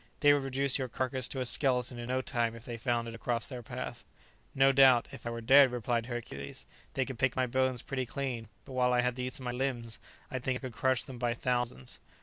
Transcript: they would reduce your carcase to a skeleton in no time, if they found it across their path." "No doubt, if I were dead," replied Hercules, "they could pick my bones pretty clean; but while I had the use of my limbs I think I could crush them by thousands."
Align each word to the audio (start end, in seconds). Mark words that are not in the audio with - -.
they 0.21 0.33
would 0.33 0.41
reduce 0.41 0.79
your 0.79 0.87
carcase 0.87 1.27
to 1.27 1.39
a 1.41 1.45
skeleton 1.45 1.99
in 1.99 2.07
no 2.07 2.21
time, 2.21 2.55
if 2.55 2.65
they 2.65 2.75
found 2.75 3.07
it 3.07 3.13
across 3.13 3.45
their 3.47 3.61
path." 3.61 4.03
"No 4.55 4.71
doubt, 4.71 5.07
if 5.11 5.27
I 5.27 5.29
were 5.29 5.41
dead," 5.41 5.71
replied 5.71 6.07
Hercules, 6.07 6.65
"they 6.95 7.05
could 7.05 7.19
pick 7.19 7.35
my 7.35 7.45
bones 7.45 7.83
pretty 7.83 8.07
clean; 8.07 8.49
but 8.65 8.73
while 8.73 8.93
I 8.93 9.01
had 9.01 9.13
the 9.13 9.25
use 9.25 9.37
of 9.37 9.45
my 9.45 9.51
limbs 9.51 9.99
I 10.31 10.39
think 10.39 10.57
I 10.57 10.61
could 10.61 10.73
crush 10.73 11.03
them 11.03 11.19
by 11.19 11.35
thousands." 11.35 11.99